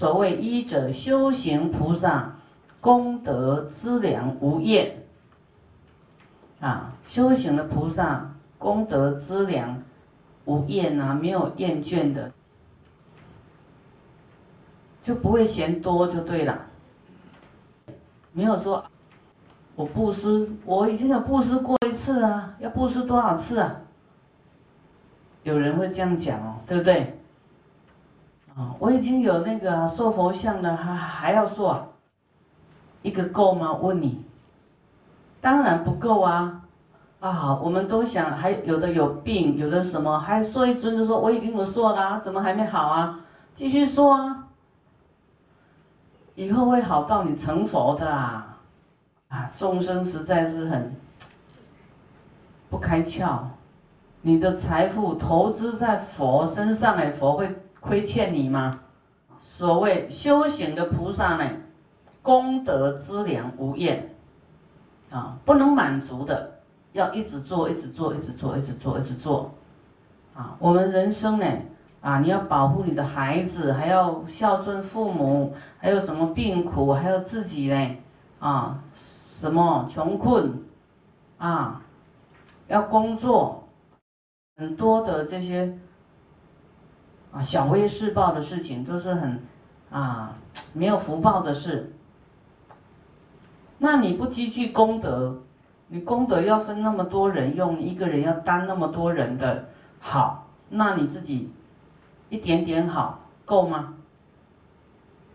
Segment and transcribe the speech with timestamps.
[0.00, 2.34] 所谓医者修行菩萨
[2.80, 4.96] 功德资粮无厌
[6.58, 9.82] 啊，修行的菩萨功德资粮
[10.46, 12.32] 无厌啊，没有厌倦的，
[15.04, 16.58] 就不会嫌多就对了。
[18.32, 18.82] 没有说
[19.74, 23.76] 我布施，我已经有布施过一次啊，要布施多少次啊？
[25.42, 27.18] 有人会这样讲哦，对不对？
[28.54, 31.86] 啊，我已经有那个塑佛像了，还还要塑啊？
[33.02, 33.72] 一个够吗？
[33.72, 34.24] 问你，
[35.40, 36.62] 当然不够啊！
[37.20, 43.20] 啊，我们都想，还有的有病，有的什么，还说一尊就说我已经有塑了，怎么还没好啊？
[43.54, 44.48] 继续说啊！
[46.34, 48.58] 以后会好到你成佛的啊！
[49.28, 50.94] 啊，众生实在是很
[52.68, 53.38] 不开窍。
[54.22, 58.80] 你的财富投资在佛身上，哎，佛会亏欠你吗？
[59.38, 61.50] 所谓修行的菩萨呢，
[62.22, 64.14] 功德资粮无厌，
[65.10, 66.60] 啊，不能满足的，
[66.92, 69.50] 要一直做，一直做，一直做，一直做，一直做，
[70.34, 71.46] 啊，我们人生呢，
[72.02, 77.96] 啊，你要保护你的孩子，还要孝顺父母，还有什么病苦，还有自己呢，
[78.38, 80.62] 啊，什么穷困，
[81.38, 81.80] 啊，
[82.68, 83.56] 要工作。
[84.56, 85.78] 很多的这些
[87.32, 89.42] 啊小微世报的事情，都是很
[89.90, 90.34] 啊
[90.72, 91.92] 没有福报的事。
[93.78, 95.42] 那你不积聚功德，
[95.88, 99.68] 你功德要分那么多人用，一个人要担那么多人的
[100.00, 101.52] 好，那你自己
[102.28, 103.94] 一点点好够吗？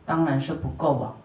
[0.06, 1.16] 当然是不够啊。